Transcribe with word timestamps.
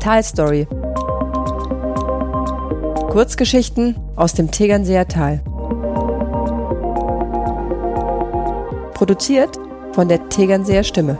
Talstory. 0.00 0.66
Kurzgeschichten 3.10 3.96
aus 4.16 4.32
dem 4.32 4.50
Tegernseer 4.50 5.06
Tal. 5.06 5.42
Produziert 8.94 9.58
von 9.92 10.08
der 10.08 10.26
Tegernseer 10.30 10.84
Stimme. 10.84 11.18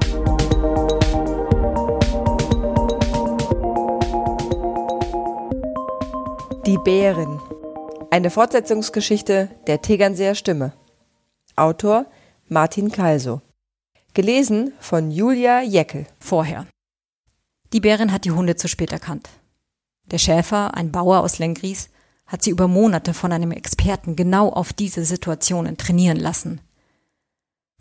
Die 6.65 6.79
Bären. 6.79 7.39
Eine 8.11 8.31
Fortsetzungsgeschichte 8.31 9.51
der 9.67 9.83
Tegernseer 9.83 10.35
Stimme. 10.35 10.73
Autor 11.55 12.07
Martin 12.49 12.91
Kalso. 12.91 13.43
Gelesen 14.15 14.73
von 14.81 15.11
Julia 15.11 15.61
Jeckel. 15.61 16.07
Vorher. 16.19 16.67
Die 17.73 17.81
Bärin 17.81 18.13
hat 18.13 18.25
die 18.25 18.33
Hunde 18.33 18.57
zu 18.57 18.69
spät 18.69 18.93
erkannt. 18.93 19.29
Der 20.11 20.19
Schäfer, 20.19 20.75
ein 20.75 20.91
Bauer 20.91 21.21
aus 21.21 21.39
Lengries, 21.39 21.89
hat 22.27 22.43
sie 22.43 22.51
über 22.51 22.69
Monate 22.69 23.15
von 23.15 23.33
einem 23.33 23.53
Experten 23.53 24.17
genau 24.17 24.51
auf 24.51 24.73
diese 24.73 25.05
Situationen 25.05 25.77
trainieren 25.77 26.19
lassen. 26.19 26.61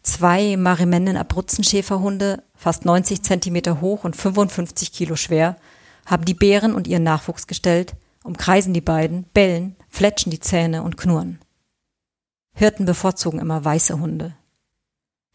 Zwei 0.02 0.58
Marimennen 0.58 1.18
Abruzzenschäferhunde, 1.18 2.44
fast 2.56 2.86
90 2.86 3.22
Zentimeter 3.22 3.82
hoch 3.82 4.04
und 4.04 4.16
55 4.16 4.92
Kilo 4.92 5.16
schwer, 5.16 5.58
haben 6.06 6.26
die 6.26 6.34
Bären 6.34 6.74
und 6.74 6.88
ihren 6.88 7.04
Nachwuchs 7.04 7.48
gestellt, 7.48 7.96
umkreisen 8.24 8.74
die 8.74 8.82
beiden, 8.82 9.24
bellen, 9.34 9.76
fletschen 9.88 10.32
die 10.32 10.40
Zähne 10.40 10.84
und 10.84 10.98
knurren. 10.98 11.40
Hirten 12.54 12.86
bevorzugen 12.86 13.40
immer 13.40 13.64
weiße 13.64 14.00
Hunde. 14.00 14.36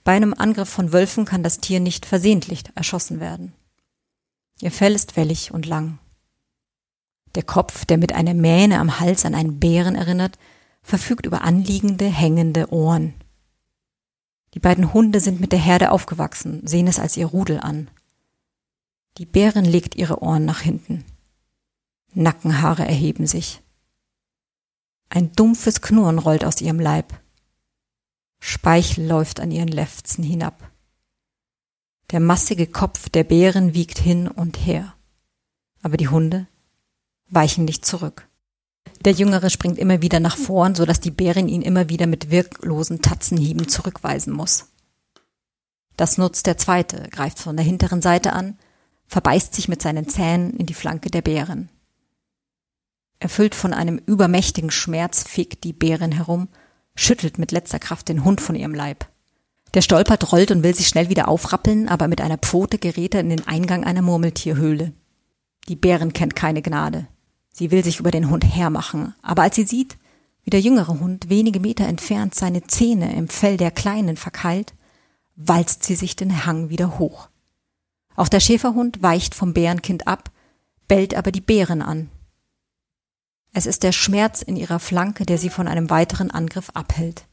Bei 0.02 0.12
einem 0.12 0.34
Angriff 0.34 0.68
von 0.68 0.92
Wölfen 0.92 1.24
kann 1.24 1.42
das 1.42 1.58
Tier 1.58 1.80
nicht 1.80 2.04
versehentlich 2.04 2.64
erschossen 2.74 3.20
werden. 3.20 3.52
Ihr 4.60 4.70
Fell 4.70 4.94
ist 4.94 5.16
wellig 5.16 5.52
und 5.52 5.66
lang. 5.66 5.98
Der 7.34 7.42
Kopf, 7.42 7.84
der 7.84 7.98
mit 7.98 8.12
einer 8.12 8.34
Mähne 8.34 8.78
am 8.78 9.00
Hals 9.00 9.24
an 9.24 9.34
einen 9.34 9.58
Bären 9.58 9.96
erinnert, 9.96 10.38
verfügt 10.82 11.26
über 11.26 11.42
anliegende, 11.42 12.06
hängende 12.06 12.72
Ohren. 12.72 13.14
Die 14.54 14.60
beiden 14.60 14.92
Hunde 14.92 15.18
sind 15.18 15.40
mit 15.40 15.50
der 15.50 15.58
Herde 15.58 15.90
aufgewachsen, 15.90 16.64
sehen 16.66 16.86
es 16.86 17.00
als 17.00 17.16
ihr 17.16 17.26
Rudel 17.26 17.58
an. 17.58 17.90
Die 19.18 19.26
Bärin 19.26 19.64
legt 19.64 19.96
ihre 19.96 20.22
Ohren 20.22 20.44
nach 20.44 20.60
hinten. 20.60 21.04
Nackenhaare 22.12 22.86
erheben 22.86 23.26
sich. 23.26 23.60
Ein 25.08 25.32
dumpfes 25.32 25.80
Knurren 25.80 26.18
rollt 26.18 26.44
aus 26.44 26.60
ihrem 26.60 26.78
Leib. 26.78 27.12
Speichel 28.40 29.06
läuft 29.06 29.40
an 29.40 29.50
ihren 29.50 29.68
Lefzen 29.68 30.22
hinab. 30.22 30.70
Der 32.10 32.20
massige 32.20 32.66
Kopf 32.66 33.08
der 33.08 33.24
Bären 33.24 33.74
wiegt 33.74 33.98
hin 33.98 34.28
und 34.28 34.56
her. 34.58 34.94
Aber 35.82 35.96
die 35.96 36.08
Hunde 36.08 36.46
weichen 37.28 37.64
nicht 37.64 37.84
zurück. 37.84 38.28
Der 39.04 39.12
Jüngere 39.12 39.50
springt 39.50 39.78
immer 39.78 40.00
wieder 40.02 40.20
nach 40.20 40.36
vorn, 40.36 40.74
so 40.74 40.86
dass 40.86 41.00
die 41.00 41.10
Bärin 41.10 41.48
ihn 41.48 41.62
immer 41.62 41.88
wieder 41.88 42.06
mit 42.06 42.30
wirklosen 42.30 43.02
Tatzenhieben 43.02 43.68
zurückweisen 43.68 44.32
muss. 44.32 44.66
Das 45.96 46.18
nutzt 46.18 46.46
der 46.46 46.58
Zweite, 46.58 47.08
greift 47.10 47.38
von 47.38 47.56
der 47.56 47.64
hinteren 47.64 48.02
Seite 48.02 48.32
an, 48.32 48.58
verbeißt 49.06 49.54
sich 49.54 49.68
mit 49.68 49.82
seinen 49.82 50.08
Zähnen 50.08 50.54
in 50.56 50.66
die 50.66 50.74
Flanke 50.74 51.10
der 51.10 51.22
Bärin. 51.22 51.68
Erfüllt 53.20 53.54
von 53.54 53.72
einem 53.72 53.98
übermächtigen 53.98 54.70
Schmerz 54.70 55.22
fegt 55.22 55.64
die 55.64 55.72
Bärin 55.72 56.12
herum, 56.12 56.48
schüttelt 56.96 57.38
mit 57.38 57.52
letzter 57.52 57.78
Kraft 57.78 58.08
den 58.08 58.24
Hund 58.24 58.40
von 58.40 58.56
ihrem 58.56 58.74
Leib. 58.74 59.06
Der 59.74 59.82
stolpert, 59.82 60.30
rollt 60.32 60.52
und 60.52 60.62
will 60.62 60.74
sich 60.74 60.86
schnell 60.86 61.08
wieder 61.08 61.26
aufrappeln, 61.26 61.88
aber 61.88 62.06
mit 62.06 62.20
einer 62.20 62.38
Pfote 62.38 62.78
gerät 62.78 63.14
er 63.14 63.20
in 63.20 63.28
den 63.28 63.46
Eingang 63.46 63.84
einer 63.84 64.02
Murmeltierhöhle. 64.02 64.92
Die 65.68 65.76
Bärin 65.76 66.12
kennt 66.12 66.36
keine 66.36 66.62
Gnade. 66.62 67.08
Sie 67.52 67.70
will 67.70 67.82
sich 67.82 67.98
über 67.98 68.12
den 68.12 68.30
Hund 68.30 68.44
hermachen, 68.44 69.14
aber 69.22 69.42
als 69.42 69.56
sie 69.56 69.64
sieht, 69.64 69.96
wie 70.44 70.50
der 70.50 70.60
jüngere 70.60 71.00
Hund 71.00 71.28
wenige 71.28 71.58
Meter 71.58 71.86
entfernt 71.86 72.34
seine 72.34 72.64
Zähne 72.64 73.14
im 73.16 73.28
Fell 73.28 73.56
der 73.56 73.70
Kleinen 73.70 74.16
verkeilt, 74.16 74.74
walzt 75.34 75.82
sie 75.82 75.96
sich 75.96 76.14
den 76.14 76.46
Hang 76.46 76.68
wieder 76.68 76.98
hoch. 76.98 77.28
Auch 78.14 78.28
der 78.28 78.40
Schäferhund 78.40 79.02
weicht 79.02 79.34
vom 79.34 79.54
Bärenkind 79.54 80.06
ab, 80.06 80.30
bellt 80.86 81.14
aber 81.14 81.32
die 81.32 81.40
Bären 81.40 81.82
an. 81.82 82.10
Es 83.52 83.66
ist 83.66 83.82
der 83.82 83.92
Schmerz 83.92 84.42
in 84.42 84.56
ihrer 84.56 84.78
Flanke, 84.78 85.24
der 85.26 85.38
sie 85.38 85.48
von 85.48 85.66
einem 85.66 85.90
weiteren 85.90 86.30
Angriff 86.30 86.70
abhält. 86.74 87.26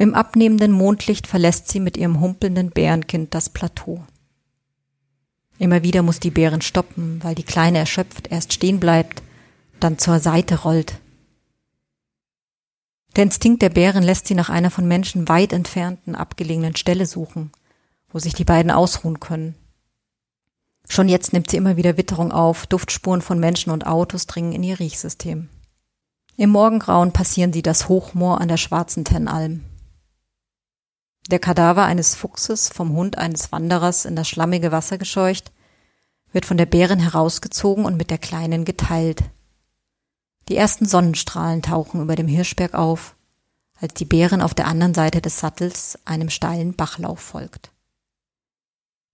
Im 0.00 0.14
abnehmenden 0.14 0.72
Mondlicht 0.72 1.26
verlässt 1.26 1.68
sie 1.68 1.78
mit 1.78 1.98
ihrem 1.98 2.20
humpelnden 2.20 2.70
Bärenkind 2.70 3.34
das 3.34 3.50
Plateau. 3.50 4.02
Immer 5.58 5.82
wieder 5.82 6.00
muss 6.00 6.20
die 6.20 6.30
Bären 6.30 6.62
stoppen, 6.62 7.22
weil 7.22 7.34
die 7.34 7.42
Kleine 7.42 7.76
erschöpft 7.76 8.28
erst 8.28 8.54
stehen 8.54 8.80
bleibt, 8.80 9.22
dann 9.78 9.98
zur 9.98 10.18
Seite 10.18 10.62
rollt. 10.62 10.98
Der 13.14 13.24
Instinkt 13.24 13.60
der 13.60 13.68
Bären 13.68 14.02
lässt 14.02 14.26
sie 14.26 14.34
nach 14.34 14.48
einer 14.48 14.70
von 14.70 14.88
Menschen 14.88 15.28
weit 15.28 15.52
entfernten, 15.52 16.14
abgelegenen 16.14 16.76
Stelle 16.76 17.04
suchen, 17.04 17.52
wo 18.08 18.18
sich 18.18 18.32
die 18.32 18.44
beiden 18.44 18.70
ausruhen 18.70 19.20
können. 19.20 19.54
Schon 20.88 21.10
jetzt 21.10 21.34
nimmt 21.34 21.50
sie 21.50 21.58
immer 21.58 21.76
wieder 21.76 21.98
Witterung 21.98 22.32
auf, 22.32 22.66
Duftspuren 22.66 23.20
von 23.20 23.38
Menschen 23.38 23.70
und 23.70 23.86
Autos 23.86 24.26
dringen 24.26 24.54
in 24.54 24.62
ihr 24.62 24.80
Riechsystem. 24.80 25.50
Im 26.38 26.48
Morgengrauen 26.48 27.12
passieren 27.12 27.52
sie 27.52 27.60
das 27.60 27.90
Hochmoor 27.90 28.40
an 28.40 28.48
der 28.48 28.56
schwarzen 28.56 29.04
Tennalm. 29.04 29.66
Der 31.30 31.38
Kadaver 31.38 31.84
eines 31.84 32.16
Fuchses 32.16 32.70
vom 32.70 32.90
Hund 32.90 33.16
eines 33.16 33.52
Wanderers 33.52 34.04
in 34.04 34.16
das 34.16 34.28
schlammige 34.28 34.72
Wasser 34.72 34.98
gescheucht, 34.98 35.52
wird 36.32 36.44
von 36.44 36.56
der 36.56 36.66
Bärin 36.66 36.98
herausgezogen 36.98 37.84
und 37.84 37.96
mit 37.96 38.10
der 38.10 38.18
Kleinen 38.18 38.64
geteilt. 38.64 39.22
Die 40.48 40.56
ersten 40.56 40.86
Sonnenstrahlen 40.86 41.62
tauchen 41.62 42.02
über 42.02 42.16
dem 42.16 42.26
Hirschberg 42.26 42.74
auf, 42.74 43.14
als 43.80 43.94
die 43.94 44.06
Bärin 44.06 44.42
auf 44.42 44.54
der 44.54 44.66
anderen 44.66 44.92
Seite 44.92 45.22
des 45.22 45.38
Sattels 45.38 46.00
einem 46.04 46.30
steilen 46.30 46.74
Bachlauf 46.74 47.20
folgt. 47.20 47.70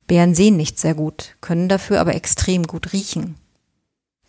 Bären 0.06 0.34
sehen 0.34 0.56
nicht 0.56 0.78
sehr 0.78 0.94
gut, 0.94 1.36
können 1.42 1.68
dafür 1.68 2.00
aber 2.00 2.14
extrem 2.14 2.62
gut 2.66 2.94
riechen. 2.94 3.34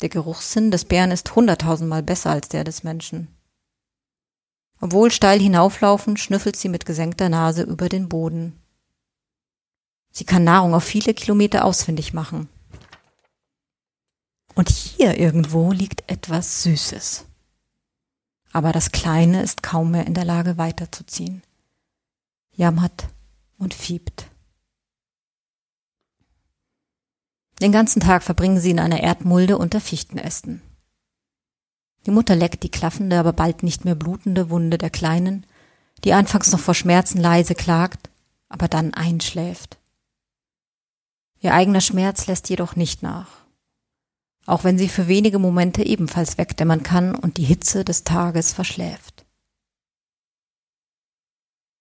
Der 0.01 0.09
Geruchssinn 0.09 0.71
des 0.71 0.83
Bären 0.83 1.11
ist 1.11 1.33
hunderttausendmal 1.33 2.03
besser 2.03 2.31
als 2.31 2.49
der 2.49 2.65
des 2.65 2.83
Menschen. 2.83 3.29
Obwohl 4.79 5.11
steil 5.11 5.39
hinauflaufen, 5.39 6.17
schnüffelt 6.17 6.55
sie 6.55 6.69
mit 6.69 6.85
gesenkter 6.85 7.29
Nase 7.29 7.63
über 7.63 7.89
den 7.89 8.09
Boden. 8.09 8.59
Sie 10.11 10.25
kann 10.25 10.43
Nahrung 10.43 10.73
auf 10.73 10.83
viele 10.83 11.13
Kilometer 11.13 11.65
ausfindig 11.65 12.13
machen. 12.13 12.49
Und 14.55 14.69
hier 14.69 15.19
irgendwo 15.19 15.71
liegt 15.71 16.09
etwas 16.09 16.63
Süßes. 16.63 17.25
Aber 18.51 18.71
das 18.71 18.91
Kleine 18.91 19.43
ist 19.43 19.61
kaum 19.61 19.91
mehr 19.91 20.07
in 20.07 20.15
der 20.15 20.25
Lage 20.25 20.57
weiterzuziehen. 20.57 21.43
Jammert 22.55 23.07
und 23.59 23.75
fiebt. 23.75 24.25
Den 27.61 27.71
ganzen 27.71 27.99
Tag 27.99 28.23
verbringen 28.23 28.59
sie 28.59 28.71
in 28.71 28.79
einer 28.79 29.01
Erdmulde 29.01 29.57
unter 29.57 29.81
Fichtenästen. 29.81 30.61
Die 32.07 32.11
Mutter 32.11 32.37
leckt 32.37 32.63
die 32.63 32.71
klaffende, 32.71 33.19
aber 33.19 33.33
bald 33.33 33.63
nicht 33.63 33.83
mehr 33.83 33.93
blutende 33.93 34.49
Wunde 34.49 34.77
der 34.77 34.89
Kleinen, 34.89 35.45
die 36.05 36.13
anfangs 36.13 36.53
noch 36.53 36.59
vor 36.59 36.73
Schmerzen 36.73 37.19
leise 37.19 37.53
klagt, 37.53 38.09
aber 38.47 38.69
dann 38.69 38.93
einschläft. 38.93 39.77
Ihr 41.41 41.53
eigener 41.53 41.81
Schmerz 41.81 42.25
lässt 42.27 42.49
jedoch 42.49 42.77
nicht 42.77 43.03
nach, 43.03 43.27
auch 44.45 44.63
wenn 44.63 44.77
sie 44.77 44.87
für 44.87 45.09
wenige 45.09 45.37
Momente 45.37 45.83
ebenfalls 45.83 46.37
wegdämmern 46.37 46.81
kann 46.81 47.13
und 47.13 47.35
die 47.35 47.43
Hitze 47.43 47.83
des 47.83 48.05
Tages 48.05 48.53
verschläft. 48.53 49.25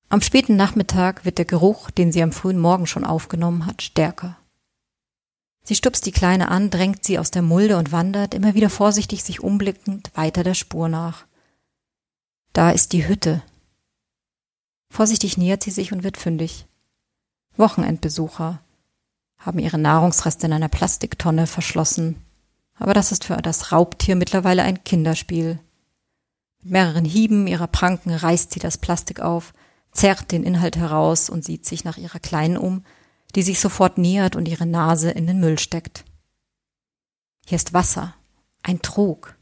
Am 0.08 0.22
späten 0.22 0.56
Nachmittag 0.56 1.25
wird 1.25 1.38
der 1.38 1.44
Geruch, 1.44 1.93
den 1.93 2.11
sie 2.11 2.22
am 2.25 2.32
frühen 2.32 2.58
Morgen 2.58 2.88
schon 2.88 3.05
aufgenommen 3.05 3.64
hat, 3.64 3.81
stärker. 3.81 4.37
Sie 5.66 5.74
stupst 5.74 6.06
die 6.06 6.12
Kleine 6.12 6.48
an, 6.48 6.70
drängt 6.70 7.04
sie 7.04 7.18
aus 7.18 7.32
der 7.32 7.42
Mulde 7.42 7.76
und 7.76 7.90
wandert, 7.90 8.34
immer 8.34 8.54
wieder 8.54 8.70
vorsichtig 8.70 9.24
sich 9.24 9.42
umblickend, 9.42 10.12
weiter 10.14 10.44
der 10.44 10.54
Spur 10.54 10.88
nach. 10.88 11.26
Da 12.52 12.70
ist 12.70 12.92
die 12.92 13.08
Hütte. 13.08 13.42
Vorsichtig 14.88 15.36
nähert 15.36 15.64
sie 15.64 15.72
sich 15.72 15.92
und 15.92 16.04
wird 16.04 16.18
fündig. 16.18 16.66
Wochenendbesucher 17.56 18.60
haben 19.38 19.58
ihre 19.58 19.76
Nahrungsreste 19.76 20.46
in 20.46 20.52
einer 20.52 20.68
Plastiktonne 20.68 21.48
verschlossen. 21.48 22.22
Aber 22.78 22.94
das 22.94 23.10
ist 23.10 23.24
für 23.24 23.36
das 23.38 23.72
Raubtier 23.72 24.14
mittlerweile 24.14 24.62
ein 24.62 24.84
Kinderspiel. 24.84 25.58
Mit 26.62 26.70
mehreren 26.70 27.04
Hieben 27.04 27.48
ihrer 27.48 27.66
Pranken 27.66 28.12
reißt 28.12 28.52
sie 28.52 28.60
das 28.60 28.78
Plastik 28.78 29.19
auf, 29.19 29.52
zerrt 29.90 30.30
den 30.30 30.44
Inhalt 30.44 30.76
heraus 30.76 31.28
und 31.28 31.44
sieht 31.44 31.66
sich 31.66 31.82
nach 31.82 31.96
ihrer 31.96 32.20
Kleinen 32.20 32.56
um, 32.56 32.84
die 33.36 33.42
sich 33.42 33.60
sofort 33.60 33.98
nähert 33.98 34.34
und 34.34 34.48
ihre 34.48 34.66
Nase 34.66 35.10
in 35.10 35.26
den 35.26 35.38
Müll 35.38 35.58
steckt. 35.58 36.04
Hier 37.44 37.56
ist 37.56 37.74
Wasser, 37.74 38.14
ein 38.62 38.80
Trog. 38.80 39.36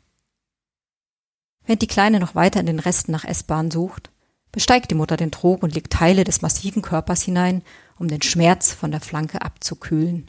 Während 1.64 1.80
die 1.80 1.86
Kleine 1.86 2.18
noch 2.20 2.34
weiter 2.34 2.60
in 2.60 2.66
den 2.66 2.80
Resten 2.80 3.12
nach 3.12 3.24
Essbahn 3.24 3.70
sucht, 3.70 4.10
besteigt 4.50 4.90
die 4.90 4.96
Mutter 4.96 5.16
den 5.16 5.30
Trog 5.30 5.62
und 5.62 5.74
legt 5.74 5.92
Teile 5.92 6.24
des 6.24 6.42
massiven 6.42 6.82
Körpers 6.82 7.22
hinein, 7.22 7.62
um 7.96 8.08
den 8.08 8.20
Schmerz 8.20 8.72
von 8.72 8.90
der 8.90 9.00
Flanke 9.00 9.40
abzukühlen. 9.42 10.28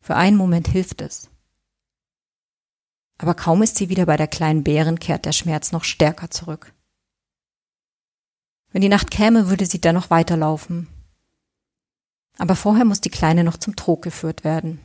Für 0.00 0.16
einen 0.16 0.36
Moment 0.38 0.66
hilft 0.66 1.02
es. 1.02 1.28
Aber 3.18 3.34
kaum 3.34 3.62
ist 3.62 3.76
sie 3.76 3.90
wieder 3.90 4.06
bei 4.06 4.16
der 4.16 4.28
kleinen 4.28 4.64
Bären, 4.64 4.98
kehrt 4.98 5.26
der 5.26 5.32
Schmerz 5.32 5.70
noch 5.70 5.84
stärker 5.84 6.30
zurück. 6.30 6.72
Wenn 8.72 8.82
die 8.82 8.88
Nacht 8.88 9.10
käme, 9.10 9.48
würde 9.48 9.66
sie 9.66 9.80
dennoch 9.80 10.10
weiterlaufen. 10.10 10.88
Aber 12.38 12.56
vorher 12.56 12.84
muss 12.84 13.00
die 13.00 13.10
Kleine 13.10 13.44
noch 13.44 13.56
zum 13.56 13.76
Trog 13.76 14.02
geführt 14.02 14.44
werden. 14.44 14.80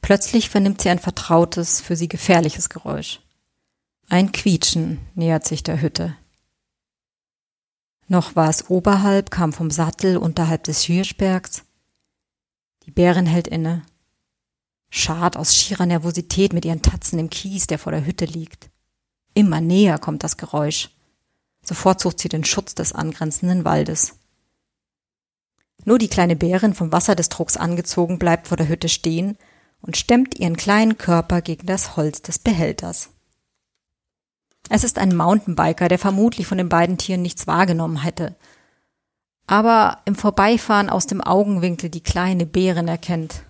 Plötzlich 0.00 0.50
vernimmt 0.50 0.80
sie 0.80 0.90
ein 0.90 0.98
vertrautes, 0.98 1.80
für 1.80 1.96
sie 1.96 2.08
gefährliches 2.08 2.68
Geräusch. 2.68 3.20
Ein 4.08 4.32
Quietschen 4.32 4.98
nähert 5.14 5.46
sich 5.46 5.62
der 5.62 5.80
Hütte. 5.80 6.16
Noch 8.08 8.36
war 8.36 8.50
es 8.50 8.68
oberhalb, 8.68 9.30
kam 9.30 9.52
vom 9.52 9.70
Sattel 9.70 10.16
unterhalb 10.16 10.64
des 10.64 10.82
Hirschbergs. 10.82 11.64
Die 12.84 12.90
Bärin 12.90 13.26
hält 13.26 13.46
inne, 13.46 13.82
schart 14.90 15.36
aus 15.36 15.56
schierer 15.56 15.86
Nervosität 15.86 16.52
mit 16.52 16.64
ihren 16.64 16.82
Tatzen 16.82 17.18
im 17.18 17.30
Kies, 17.30 17.68
der 17.68 17.78
vor 17.78 17.92
der 17.92 18.04
Hütte 18.04 18.24
liegt. 18.24 18.68
Immer 19.34 19.60
näher 19.60 19.98
kommt 19.98 20.24
das 20.24 20.36
Geräusch. 20.36 20.90
Sofort 21.64 22.00
sucht 22.00 22.18
sie 22.18 22.28
den 22.28 22.44
Schutz 22.44 22.74
des 22.74 22.92
angrenzenden 22.92 23.64
Waldes. 23.64 24.16
Nur 25.84 25.98
die 25.98 26.08
kleine 26.08 26.36
Bärin 26.36 26.74
vom 26.74 26.92
Wasser 26.92 27.14
des 27.14 27.28
Trucks 27.28 27.56
angezogen 27.56 28.18
bleibt 28.18 28.48
vor 28.48 28.56
der 28.56 28.68
Hütte 28.68 28.88
stehen 28.88 29.36
und 29.80 29.96
stemmt 29.96 30.38
ihren 30.38 30.56
kleinen 30.56 30.96
Körper 30.96 31.42
gegen 31.42 31.66
das 31.66 31.96
Holz 31.96 32.22
des 32.22 32.38
Behälters. 32.38 33.10
Es 34.68 34.84
ist 34.84 34.98
ein 34.98 35.16
Mountainbiker, 35.16 35.88
der 35.88 35.98
vermutlich 35.98 36.46
von 36.46 36.58
den 36.58 36.68
beiden 36.68 36.98
Tieren 36.98 37.22
nichts 37.22 37.46
wahrgenommen 37.46 38.02
hätte, 38.02 38.36
aber 39.46 39.98
im 40.04 40.14
Vorbeifahren 40.14 40.88
aus 40.88 41.06
dem 41.06 41.20
Augenwinkel 41.20 41.90
die 41.90 42.02
kleine 42.02 42.46
Bärin 42.46 42.88
erkennt. 42.88 43.42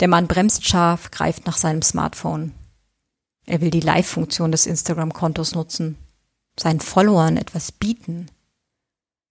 Der 0.00 0.08
Mann 0.08 0.26
bremst 0.26 0.66
scharf, 0.66 1.10
greift 1.10 1.46
nach 1.46 1.56
seinem 1.56 1.82
Smartphone. 1.82 2.52
Er 3.46 3.60
will 3.60 3.70
die 3.70 3.80
Live-Funktion 3.80 4.52
des 4.52 4.66
Instagram-Kontos 4.66 5.54
nutzen, 5.54 5.96
seinen 6.58 6.80
Followern 6.80 7.36
etwas 7.36 7.72
bieten. 7.72 8.30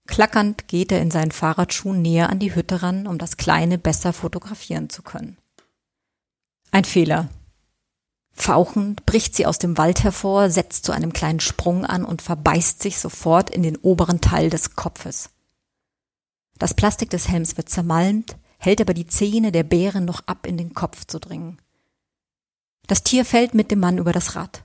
Klackernd 0.08 0.68
geht 0.68 0.92
er 0.92 1.02
in 1.02 1.12
seinen 1.12 1.32
Fahrradschuhen 1.32 2.02
näher 2.02 2.30
an 2.30 2.40
die 2.40 2.56
Hütte 2.56 2.82
ran, 2.82 3.08
um 3.08 3.18
das 3.18 3.38
Kleine 3.38 3.78
besser 3.78 4.14
fotografieren 4.14 4.90
zu 4.90 5.04
können. 5.04 5.38
Ein 6.72 6.86
Fehler. 6.86 7.30
Fauchend 8.34 9.06
bricht 9.06 9.36
sie 9.36 9.46
aus 9.46 9.58
dem 9.58 9.78
Wald 9.78 10.04
hervor, 10.04 10.50
setzt 10.50 10.86
zu 10.86 10.92
einem 10.92 11.12
kleinen 11.12 11.40
Sprung 11.40 11.86
an 11.86 12.06
und 12.06 12.22
verbeißt 12.22 12.82
sich 12.82 13.00
sofort 13.00 13.50
in 13.50 13.64
den 13.64 13.78
oberen 13.78 14.22
Teil 14.22 14.50
des 14.50 14.76
Kopfes. 14.76 15.32
Das 16.60 16.74
Plastik 16.74 17.10
des 17.10 17.28
Helms 17.28 17.58
wird 17.58 17.70
zermalmt, 17.70 18.38
hält 18.60 18.82
aber 18.82 18.94
die 18.94 19.08
Zähne 19.08 19.52
der 19.52 19.64
Bären 19.64 20.06
noch 20.06 20.22
ab, 20.28 20.46
in 20.46 20.58
den 20.58 20.74
Kopf 20.74 21.06
zu 21.06 21.20
dringen. 21.20 21.58
Das 22.88 23.04
Tier 23.04 23.26
fällt 23.26 23.54
mit 23.54 23.70
dem 23.72 23.80
Mann 23.80 23.98
über 23.98 24.12
das 24.14 24.36
Rad. 24.36 24.64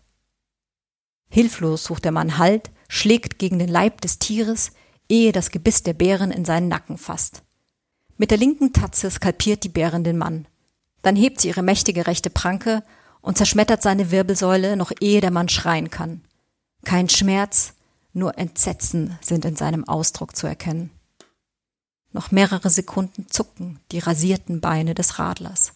Hilflos 1.29 1.85
sucht 1.85 2.05
der 2.05 2.12
Mann 2.12 2.39
Halt, 2.39 2.71
schlägt 2.89 3.39
gegen 3.39 3.59
den 3.59 3.69
Leib 3.69 4.03
des 4.03 4.19
Tieres, 4.19 4.73
ehe 5.12 5.31
das 5.31 5.50
Gebiss 5.50 5.82
der 5.82 5.93
Bären 5.93 6.31
in 6.31 6.47
seinen 6.47 6.69
Nacken 6.69 6.97
fasst. 6.97 7.43
Mit 8.17 8.31
der 8.31 8.38
linken 8.38 8.73
Tatze 8.73 9.11
skalpiert 9.11 9.62
die 9.62 9.69
Bärin 9.69 10.05
den 10.05 10.17
Mann. 10.17 10.47
Dann 11.03 11.17
hebt 11.17 11.41
sie 11.41 11.49
ihre 11.49 11.62
mächtige 11.62 12.06
rechte 12.06 12.31
Pranke 12.31 12.82
und 13.20 13.37
zerschmettert 13.37 13.82
seine 13.82 14.11
Wirbelsäule, 14.11 14.75
noch 14.76 14.91
ehe 15.00 15.20
der 15.20 15.31
Mann 15.31 15.50
schreien 15.50 15.91
kann. 15.91 16.23
Kein 16.85 17.11
Schmerz, 17.11 17.75
nur 18.14 18.38
Entsetzen 18.38 19.19
sind 19.20 19.44
in 19.44 19.55
seinem 19.55 19.87
Ausdruck 19.87 20.35
zu 20.35 20.47
erkennen. 20.47 20.91
Noch 22.12 22.31
mehrere 22.31 22.70
Sekunden 22.70 23.26
zucken 23.29 23.81
die 23.91 23.99
rasierten 23.99 24.61
Beine 24.61 24.94
des 24.94 25.19
Radlers. 25.19 25.75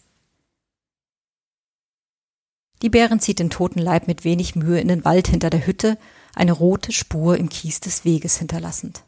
Die 2.81 2.89
Bären 2.89 3.19
zieht 3.19 3.39
den 3.39 3.49
toten 3.49 3.79
Leib 3.79 4.07
mit 4.07 4.23
wenig 4.23 4.55
Mühe 4.55 4.79
in 4.79 4.87
den 4.87 5.05
Wald 5.05 5.27
hinter 5.27 5.49
der 5.49 5.65
Hütte, 5.65 5.97
eine 6.35 6.53
rote 6.53 6.91
Spur 6.91 7.37
im 7.37 7.49
Kies 7.49 7.79
des 7.79 8.05
Weges 8.05 8.37
hinterlassend. 8.37 9.03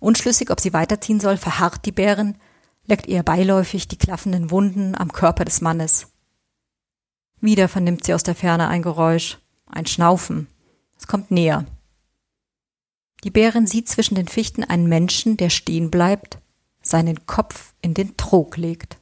Unschlüssig, 0.00 0.50
ob 0.50 0.60
sie 0.60 0.72
weiterziehen 0.72 1.20
soll, 1.20 1.36
verharrt 1.36 1.84
die 1.84 1.92
Bärin, 1.92 2.36
leckt 2.86 3.06
ihr 3.06 3.22
beiläufig 3.22 3.88
die 3.88 3.98
klaffenden 3.98 4.50
Wunden 4.50 4.94
am 4.94 5.12
Körper 5.12 5.44
des 5.44 5.60
Mannes. 5.60 6.08
Wieder 7.40 7.68
vernimmt 7.68 8.04
sie 8.04 8.14
aus 8.14 8.22
der 8.22 8.34
Ferne 8.34 8.68
ein 8.68 8.82
Geräusch, 8.82 9.38
ein 9.66 9.86
Schnaufen. 9.86 10.48
Es 10.98 11.06
kommt 11.06 11.30
näher. 11.30 11.66
Die 13.24 13.30
Bärin 13.30 13.66
sieht 13.66 13.88
zwischen 13.88 14.14
den 14.14 14.28
Fichten 14.28 14.64
einen 14.64 14.88
Menschen, 14.88 15.36
der 15.36 15.50
stehen 15.50 15.90
bleibt, 15.90 16.38
seinen 16.82 17.26
Kopf 17.26 17.74
in 17.80 17.94
den 17.94 18.16
Trog 18.16 18.56
legt. 18.56 18.97